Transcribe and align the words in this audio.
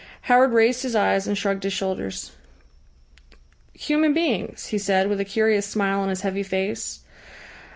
Howard 0.21 0.51
raised 0.51 0.81
his 0.81 0.95
eyes 0.95 1.27
and 1.27 1.37
shrugged 1.37 1.61
his 1.61 1.73
shoulders. 1.73 2.31
"Human 3.75 4.15
beings," 4.15 4.65
he 4.65 4.79
said, 4.79 5.07
with 5.07 5.19
a 5.19 5.25
curious 5.25 5.67
smile 5.67 5.99
on 5.99 6.09
his 6.09 6.21
heavy 6.21 6.41
face. 6.41 7.01